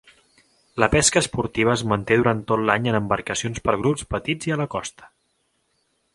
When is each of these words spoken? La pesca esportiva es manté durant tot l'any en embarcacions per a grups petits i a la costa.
La 0.83 0.87
pesca 0.95 1.21
esportiva 1.23 1.75
es 1.79 1.83
manté 1.91 2.17
durant 2.21 2.41
tot 2.53 2.65
l'any 2.71 2.91
en 2.93 2.99
embarcacions 3.01 3.63
per 3.69 3.75
a 3.77 3.83
grups 3.83 4.09
petits 4.17 4.51
i 4.53 4.57
a 4.57 4.63
la 4.65 4.69
costa. 4.77 5.13